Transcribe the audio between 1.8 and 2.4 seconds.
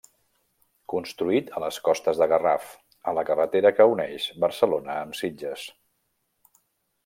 costes de